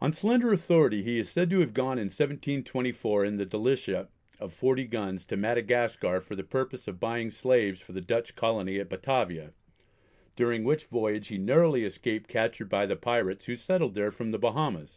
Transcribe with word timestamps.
On 0.00 0.12
slender 0.12 0.52
authority 0.52 1.02
he 1.02 1.18
is 1.18 1.28
said 1.30 1.50
to 1.50 1.58
have 1.58 1.74
gone 1.74 1.98
in 1.98 2.04
1724, 2.04 3.24
in 3.24 3.38
the 3.38 3.44
Delicia 3.44 4.06
of 4.38 4.52
40 4.52 4.84
guns, 4.84 5.24
to 5.24 5.36
Madagascar 5.36 6.20
for 6.20 6.36
the 6.36 6.44
purpose 6.44 6.86
of 6.86 7.00
buying 7.00 7.28
slaves 7.32 7.80
for 7.80 7.90
the 7.92 8.00
Dutch 8.00 8.36
Colony 8.36 8.78
at 8.78 8.88
Batavia, 8.88 9.52
during 10.36 10.62
which 10.62 10.84
voyage 10.84 11.26
he 11.26 11.38
narrowly 11.38 11.82
escaped 11.82 12.28
capture 12.30 12.64
by 12.66 12.86
the 12.86 12.94
pirates 12.94 13.46
who 13.46 13.52
had 13.54 13.58
settled 13.58 13.94
there 13.94 14.12
from 14.12 14.30
the 14.30 14.38
Bahamas. 14.38 14.96